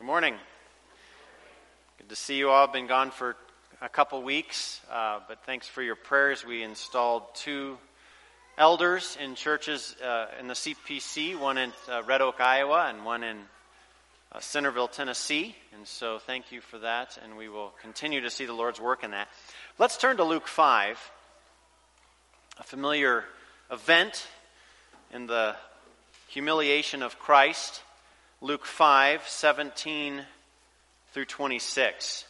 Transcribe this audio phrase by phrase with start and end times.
[0.00, 0.36] Good morning.
[1.98, 2.66] Good to see you all.
[2.66, 3.36] I've been gone for
[3.82, 6.42] a couple weeks, uh, but thanks for your prayers.
[6.42, 7.76] We installed two
[8.56, 13.22] elders in churches uh, in the CPC, one in uh, Red Oak, Iowa, and one
[13.22, 13.40] in
[14.32, 15.54] uh, Centerville, Tennessee.
[15.76, 19.04] And so thank you for that, and we will continue to see the Lord's work
[19.04, 19.28] in that.
[19.78, 21.10] Let's turn to Luke 5,
[22.58, 23.24] a familiar
[23.70, 24.26] event
[25.12, 25.56] in the
[26.28, 27.82] humiliation of Christ.
[28.42, 30.24] Luke 5, 17
[31.12, 32.24] through 26.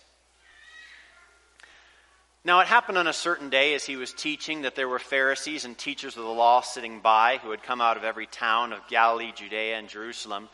[2.44, 5.64] Now, it happened on a certain day as he was teaching that there were Pharisees
[5.64, 8.88] and teachers of the law sitting by who had come out of every town of
[8.88, 10.48] Galilee, Judea, and Jerusalem.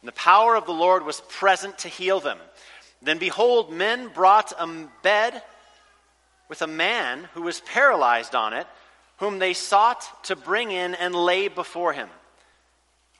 [0.00, 2.38] And the power of the Lord was present to heal them.
[3.02, 5.42] Then, behold, men brought a bed
[6.48, 8.66] with a man who was paralyzed on it,
[9.18, 12.08] whom they sought to bring in and lay before him.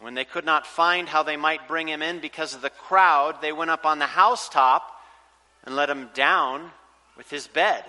[0.01, 3.41] When they could not find how they might bring him in because of the crowd,
[3.41, 4.89] they went up on the housetop
[5.65, 6.71] and let him down
[7.17, 7.85] with his bed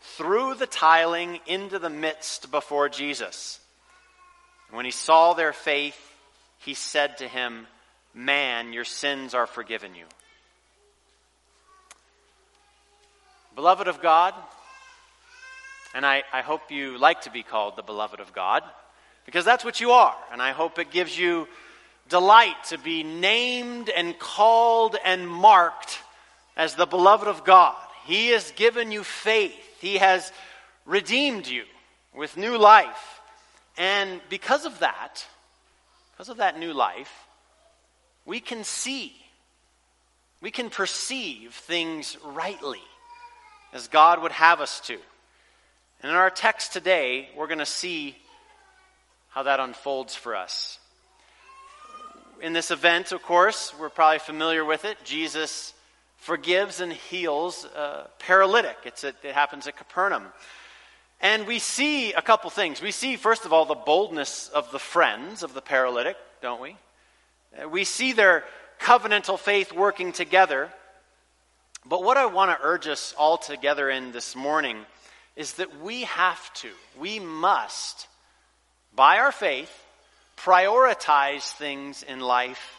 [0.00, 3.60] through the tiling into the midst before Jesus.
[4.70, 5.98] When he saw their faith,
[6.58, 7.66] he said to him,
[8.14, 10.06] Man, your sins are forgiven you.
[13.54, 14.34] Beloved of God,
[15.94, 18.62] and I, I hope you like to be called the beloved of God
[19.30, 20.16] because that's what you are.
[20.32, 21.46] And I hope it gives you
[22.08, 26.00] delight to be named and called and marked
[26.56, 27.76] as the beloved of God.
[28.06, 30.32] He has given you faith, He has
[30.84, 31.62] redeemed you
[32.12, 33.20] with new life.
[33.78, 35.24] And because of that,
[36.10, 37.12] because of that new life,
[38.26, 39.14] we can see,
[40.40, 42.82] we can perceive things rightly
[43.72, 44.98] as God would have us to.
[46.02, 48.16] And in our text today, we're going to see
[49.30, 50.78] how that unfolds for us.
[52.42, 54.96] In this event, of course, we're probably familiar with it.
[55.04, 55.74] Jesus
[56.16, 58.76] forgives and heals a paralytic.
[58.84, 60.26] It's a, it happens at Capernaum.
[61.20, 62.80] And we see a couple things.
[62.80, 66.76] We see, first of all, the boldness of the friends of the paralytic, don't we?
[67.70, 68.44] We see their
[68.80, 70.70] covenantal faith working together.
[71.84, 74.78] But what I want to urge us all together in this morning
[75.36, 76.68] is that we have to,
[76.98, 78.06] we must
[78.94, 79.70] by our faith,
[80.36, 82.76] prioritize things in life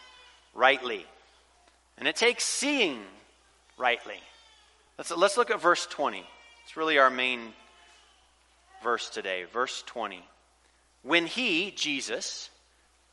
[0.54, 1.06] rightly.
[1.98, 3.00] And it takes seeing
[3.78, 4.20] rightly.
[4.98, 6.24] Let's, let's look at verse 20.
[6.64, 7.54] It's really our main
[8.84, 9.46] verse today.
[9.52, 10.24] Verse 20.
[11.04, 12.50] When he, Jesus,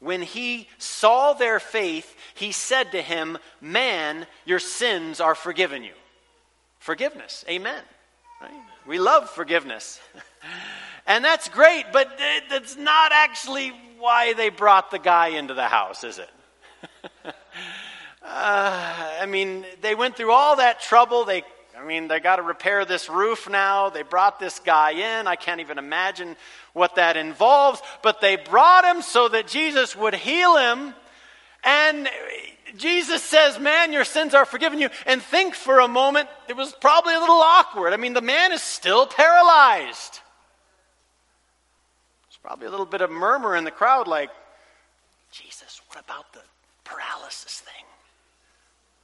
[0.00, 5.94] when he saw their faith, he said to him, Man, your sins are forgiven you.
[6.78, 7.44] Forgiveness.
[7.48, 7.82] Amen.
[8.40, 8.52] Right?
[8.86, 10.00] We love forgiveness.
[11.08, 12.20] And that's great, but
[12.50, 16.30] that's not actually why they brought the guy into the house, is it?
[18.22, 21.24] uh, I mean, they went through all that trouble.
[21.24, 21.44] They,
[21.78, 23.88] I mean, they got to repair this roof now.
[23.88, 25.26] They brought this guy in.
[25.26, 26.36] I can't even imagine
[26.74, 27.80] what that involves.
[28.02, 30.92] But they brought him so that Jesus would heal him.
[31.64, 32.06] And
[32.76, 34.90] Jesus says, Man, your sins are forgiven you.
[35.06, 37.94] And think for a moment, it was probably a little awkward.
[37.94, 40.20] I mean, the man is still paralyzed.
[42.42, 44.30] Probably a little bit of murmur in the crowd, like,
[45.30, 46.40] Jesus, what about the
[46.84, 47.84] paralysis thing?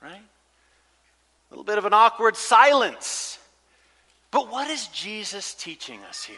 [0.02, 0.22] Right?
[0.22, 3.38] A little bit of an awkward silence.
[4.30, 6.36] But what is Jesus teaching us here?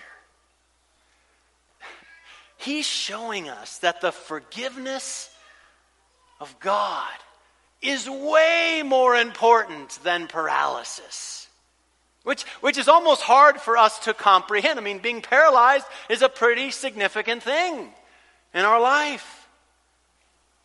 [2.57, 5.31] He's showing us that the forgiveness
[6.41, 7.13] of God
[7.81, 11.46] is way more important than paralysis
[12.26, 14.81] which, which is almost hard for us to comprehend.
[14.81, 17.88] I mean, being paralyzed is a pretty significant thing
[18.53, 19.47] in our life.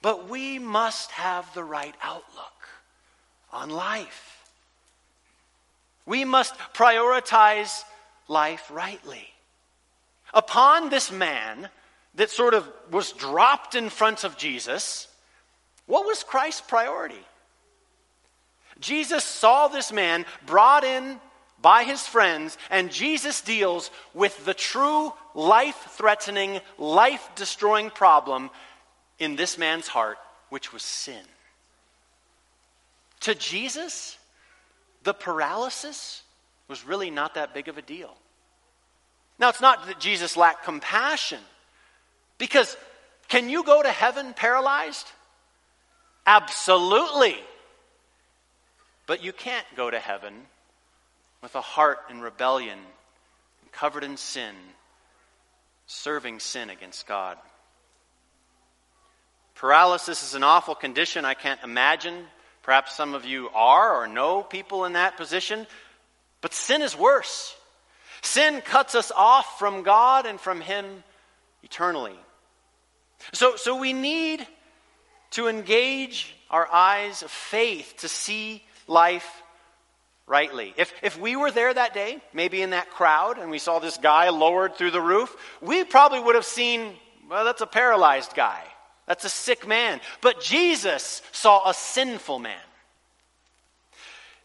[0.01, 2.67] But we must have the right outlook
[3.53, 4.43] on life.
[6.07, 7.83] We must prioritize
[8.27, 9.27] life rightly.
[10.33, 11.69] Upon this man
[12.15, 15.07] that sort of was dropped in front of Jesus,
[15.85, 17.23] what was Christ's priority?
[18.79, 21.19] Jesus saw this man brought in
[21.61, 28.49] by his friends, and Jesus deals with the true life threatening, life destroying problem
[29.19, 30.17] in this man's heart,
[30.49, 31.23] which was sin.
[33.21, 34.17] To Jesus,
[35.03, 36.23] the paralysis
[36.67, 38.15] was really not that big of a deal.
[39.37, 41.39] Now, it's not that Jesus lacked compassion,
[42.37, 42.75] because
[43.27, 45.07] can you go to heaven paralyzed?
[46.25, 47.37] Absolutely.
[49.07, 50.33] But you can't go to heaven
[51.41, 52.79] with a heart in rebellion,
[53.71, 54.53] covered in sin,
[55.87, 57.37] serving sin against God.
[59.55, 61.25] Paralysis is an awful condition.
[61.25, 62.25] I can't imagine
[62.63, 65.65] Perhaps some of you are or know people in that position.
[66.41, 67.55] But sin is worse.
[68.21, 71.03] Sin cuts us off from God and from Him
[71.63, 72.15] eternally.
[73.33, 74.45] So, so we need
[75.31, 79.41] to engage our eyes of faith to see life
[80.31, 80.73] rightly.
[80.77, 83.97] If, if we were there that day, maybe in that crowd, and we saw this
[83.97, 86.93] guy lowered through the roof, we probably would have seen,
[87.29, 88.63] well, that's a paralyzed guy.
[89.07, 89.99] That's a sick man.
[90.21, 92.57] But Jesus saw a sinful man.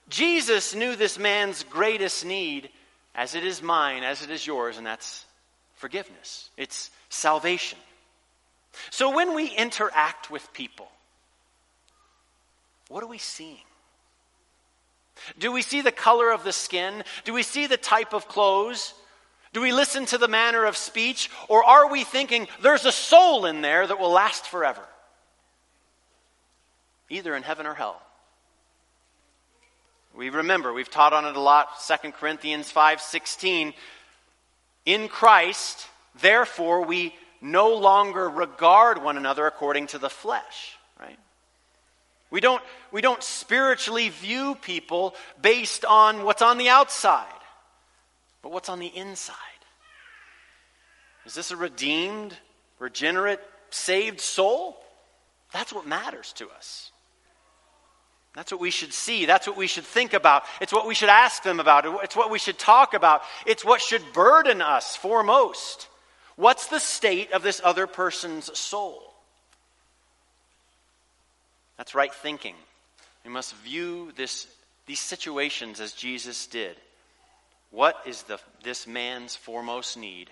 [0.09, 2.69] Jesus knew this man's greatest need,
[3.15, 5.25] as it is mine, as it is yours, and that's
[5.77, 6.50] forgiveness.
[6.56, 7.79] It's salvation.
[8.91, 10.89] So when we interact with people,
[12.89, 13.62] what are we seeing?
[15.39, 17.05] Do we see the color of the skin?
[17.25, 18.95] Do we see the type of clothes?
[19.53, 21.31] Do we listen to the manner of speech?
[21.49, 24.83] Or are we thinking there's a soul in there that will last forever?
[27.09, 28.03] Either in heaven or hell.
[30.15, 33.75] We remember, we've taught on it a lot, 2 Corinthians 5:16.
[34.87, 35.89] In Christ,
[36.21, 40.77] therefore, we no longer regard one another according to the flesh?
[42.31, 47.26] We don't, we don't spiritually view people based on what's on the outside,
[48.43, 49.34] but what's on the inside.
[51.25, 52.37] Is this a redeemed,
[52.78, 53.40] regenerate,
[53.70, 54.76] saved soul?
[55.52, 56.90] That's what matters to us.
[58.34, 59.25] That's what we should see.
[59.25, 60.43] That's what we should think about.
[60.61, 61.87] It's what we should ask them about.
[62.05, 63.22] It's what we should talk about.
[63.46, 65.88] It's what should burden us foremost.
[66.37, 69.16] What's the state of this other person's soul?
[71.76, 72.55] That's right thinking.
[73.25, 74.46] We must view this,
[74.87, 76.76] these situations as Jesus did.
[77.70, 80.31] What is the, this man's foremost need?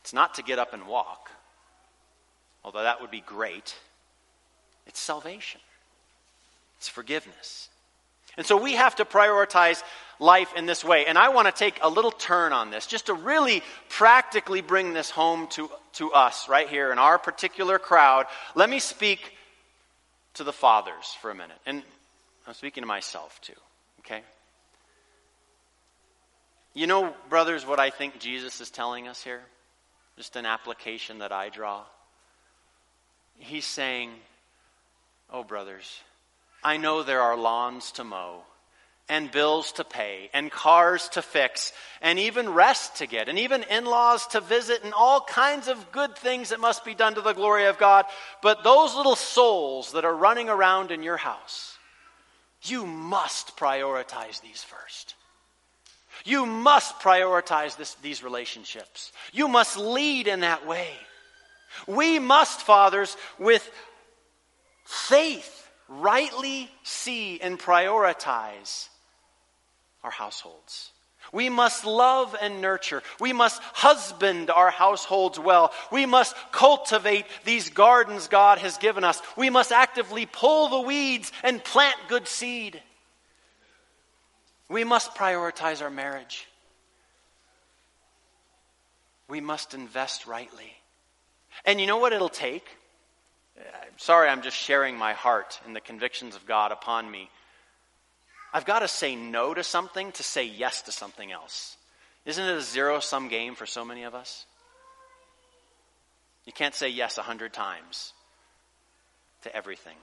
[0.00, 1.30] It's not to get up and walk,
[2.64, 3.74] although that would be great.
[4.86, 5.60] It's salvation.
[6.78, 7.68] It's forgiveness.
[8.36, 9.82] And so we have to prioritize
[10.18, 11.06] life in this way.
[11.06, 14.92] And I want to take a little turn on this just to really practically bring
[14.92, 18.26] this home to, to us right here in our particular crowd.
[18.54, 19.35] Let me speak
[20.36, 21.58] to the fathers for a minute.
[21.66, 21.82] And
[22.46, 23.52] I'm speaking to myself too,
[24.00, 24.22] okay?
[26.74, 29.42] You know, brothers, what I think Jesus is telling us here?
[30.16, 31.82] Just an application that I draw.
[33.38, 34.10] He's saying,
[35.30, 36.00] Oh, brothers,
[36.62, 38.42] I know there are lawns to mow
[39.08, 41.72] and bills to pay and cars to fix
[42.02, 45.92] and even rest to get and even in laws to visit and all kinds of
[45.92, 48.04] good things that must be done to the glory of God.
[48.42, 51.78] But those little souls that are running around in your house,
[52.62, 55.14] you must prioritize these first.
[56.24, 59.12] You must prioritize this, these relationships.
[59.32, 60.88] You must lead in that way.
[61.86, 63.68] We must, fathers, with
[64.84, 68.88] faith rightly see and prioritize
[70.06, 70.92] our households.
[71.32, 73.02] We must love and nurture.
[73.18, 75.72] We must husband our households well.
[75.90, 79.20] We must cultivate these gardens God has given us.
[79.36, 82.80] We must actively pull the weeds and plant good seed.
[84.68, 86.46] We must prioritize our marriage.
[89.28, 90.72] We must invest rightly.
[91.64, 92.68] And you know what it'll take?
[93.58, 93.62] Uh,
[93.96, 97.28] sorry, I'm just sharing my heart and the convictions of God upon me.
[98.52, 101.76] I've got to say no to something to say yes to something else.
[102.24, 104.46] Isn't it a zero sum game for so many of us?
[106.44, 108.12] You can't say yes a hundred times
[109.42, 109.96] to everything.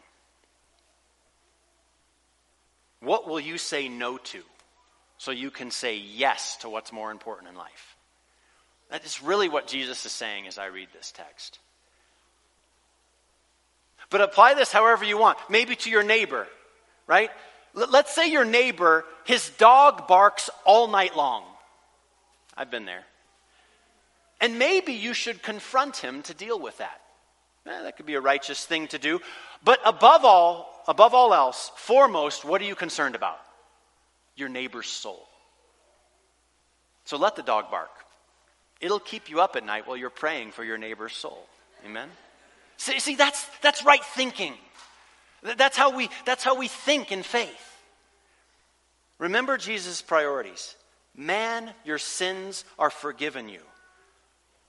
[2.99, 4.41] What will you say no to
[5.17, 7.95] so you can say yes to what's more important in life?
[8.89, 11.59] That is really what Jesus is saying as I read this text.
[14.09, 15.37] But apply this however you want.
[15.49, 16.47] Maybe to your neighbor,
[17.07, 17.31] right?
[17.73, 21.43] Let's say your neighbor, his dog barks all night long.
[22.55, 23.03] I've been there.
[24.39, 27.01] And maybe you should confront him to deal with that.
[27.65, 29.21] Eh, that could be a righteous thing to do.
[29.63, 33.39] But above all, above all else, foremost, what are you concerned about?
[34.35, 35.27] Your neighbor's soul.
[37.05, 37.89] So let the dog bark.
[38.81, 41.47] It'll keep you up at night while you're praying for your neighbor's soul.
[41.85, 42.09] Amen?
[42.77, 44.55] See, see that's, that's right thinking.
[45.43, 47.77] That's how, we, that's how we think in faith.
[49.19, 50.75] Remember Jesus' priorities.
[51.15, 53.59] Man, your sins are forgiven you.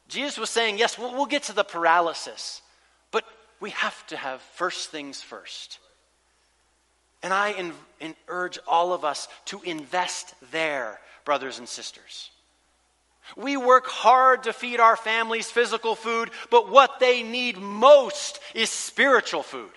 [0.08, 2.60] Jesus was saying, yes, we'll, we'll get to the paralysis,
[3.10, 3.24] but
[3.60, 5.78] we have to have first things first.
[7.22, 12.30] And I in, in urge all of us to invest there, brothers and sisters.
[13.36, 18.68] We work hard to feed our families physical food, but what they need most is
[18.68, 19.70] spiritual food.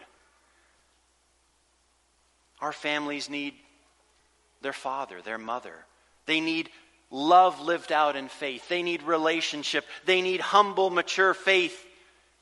[2.59, 3.53] Our families need
[4.61, 5.73] their father, their mother.
[6.25, 6.69] They need
[7.11, 8.67] love lived out in faith.
[8.67, 9.85] They need relationship.
[10.05, 11.85] They need humble, mature faith.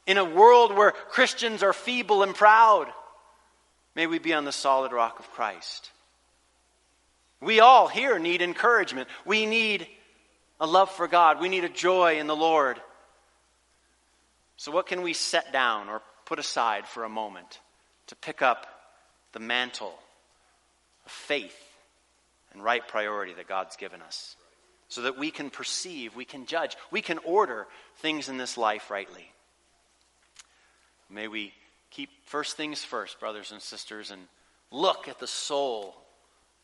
[0.08, 2.88] In a world where Christians are feeble and proud,
[3.96, 5.92] may we be on the solid rock of Christ.
[7.42, 9.10] We all here need encouragement.
[9.26, 9.88] We need
[10.60, 11.42] a love for God.
[11.42, 12.80] We need a joy in the Lord.
[14.58, 17.60] So, what can we set down or put aside for a moment
[18.08, 18.66] to pick up
[19.34, 19.94] the mantle
[21.08, 21.58] faith
[22.54, 24.36] and right priority that God's given us?
[24.88, 28.92] So that we can perceive, we can judge, we can order things in this life
[28.92, 29.32] rightly.
[31.10, 31.54] May we
[31.90, 34.22] keep first things first, brothers and sisters, and
[34.72, 35.96] look at the soul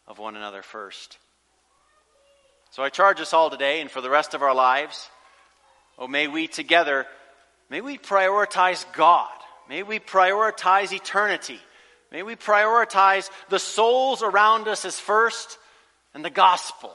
[0.07, 1.17] of one another first.
[2.71, 5.09] So I charge us all today and for the rest of our lives,
[5.97, 7.05] oh, may we together
[7.71, 9.31] May we prioritize God.
[9.69, 11.57] May we prioritize eternity.
[12.11, 15.57] May we prioritize the souls around us as first
[16.13, 16.93] and the gospel.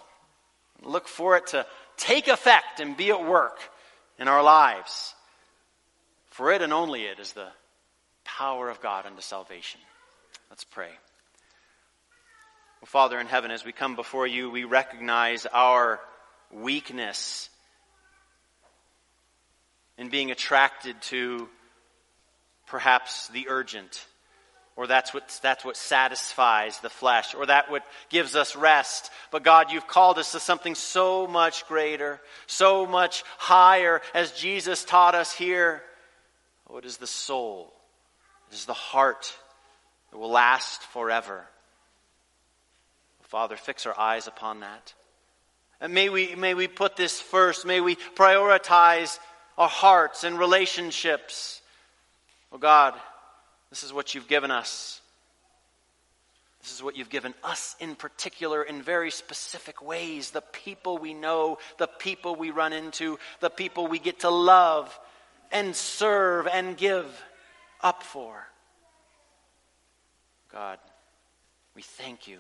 [0.83, 3.59] Look for it to take effect and be at work
[4.19, 5.15] in our lives.
[6.31, 7.49] For it and only it is the
[8.25, 9.81] power of God unto salvation.
[10.51, 10.91] Let's pray.
[12.81, 15.99] Well, Father in heaven, as we come before you, we recognize our
[16.53, 17.49] weakness
[19.97, 21.49] in being attracted to
[22.67, 24.07] perhaps the urgent,
[24.77, 29.11] or that's what, that's what satisfies the flesh, or that what gives us rest.
[29.31, 34.85] But God, you've called us to something so much greater, so much higher, as Jesus
[34.85, 35.83] taught us here.
[36.69, 37.73] Oh, it is the soul,
[38.51, 39.35] it is the heart
[40.11, 41.47] that will last forever.
[43.23, 44.95] Father, fix our eyes upon that.
[45.81, 47.67] And may we, may we put this first.
[47.67, 49.19] May we prioritize
[49.59, 51.61] our hearts and relationships.
[52.53, 52.95] Oh God,
[53.71, 55.01] this is what you've given us.
[56.63, 60.33] This is what you've given us in particular in very specific ways.
[60.33, 64.99] The people we know, the people we run into, the people we get to love
[65.53, 67.07] and serve and give
[67.81, 68.49] up for.
[70.53, 70.79] God,
[71.77, 72.39] we thank you.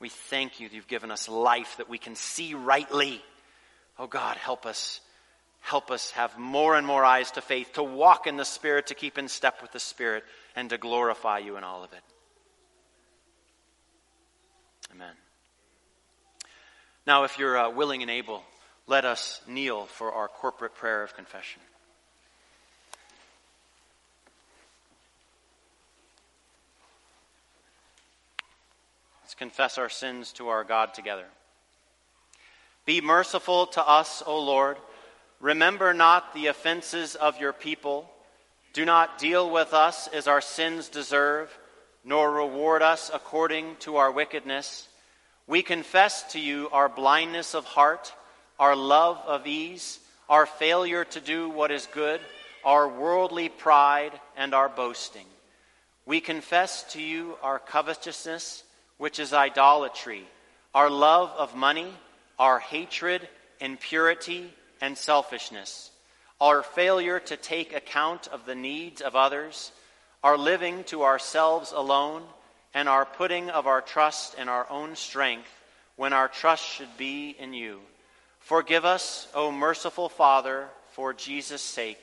[0.00, 3.22] We thank you that you've given us life that we can see rightly.
[3.98, 5.00] Oh God, help us
[5.60, 8.94] Help us have more and more eyes to faith, to walk in the Spirit, to
[8.94, 10.24] keep in step with the Spirit,
[10.56, 12.02] and to glorify you in all of it.
[14.92, 15.12] Amen.
[17.06, 18.42] Now, if you're uh, willing and able,
[18.86, 21.62] let us kneel for our corporate prayer of confession.
[29.22, 31.26] Let's confess our sins to our God together.
[32.86, 34.76] Be merciful to us, O Lord
[35.40, 38.10] Remember not the offenses of your people.
[38.74, 41.56] Do not deal with us as our sins deserve,
[42.04, 44.86] nor reward us according to our wickedness.
[45.46, 48.12] We confess to you our blindness of heart,
[48.58, 52.20] our love of ease, our failure to do what is good,
[52.62, 55.26] our worldly pride, and our boasting.
[56.04, 58.62] We confess to you our covetousness,
[58.98, 60.24] which is idolatry,
[60.74, 61.92] our love of money,
[62.38, 63.26] our hatred,
[63.58, 65.90] impurity, and selfishness,
[66.40, 69.72] our failure to take account of the needs of others,
[70.22, 72.22] our living to ourselves alone,
[72.72, 75.50] and our putting of our trust in our own strength
[75.96, 77.80] when our trust should be in you.
[78.38, 82.00] Forgive us, O merciful Father, for Jesus' sake.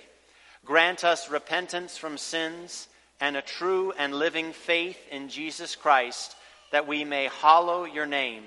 [0.66, 2.88] Grant us repentance from sins
[3.20, 6.36] and a true and living faith in Jesus Christ,
[6.72, 8.44] that we may hallow your name,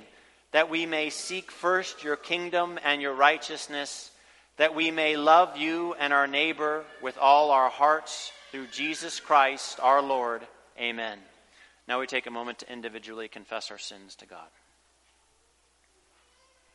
[0.52, 4.10] that we may seek first your kingdom and your righteousness
[4.60, 9.80] that we may love you and our neighbor with all our hearts through Jesus Christ
[9.80, 10.42] our Lord.
[10.78, 11.18] Amen.
[11.88, 14.48] Now we take a moment to individually confess our sins to God.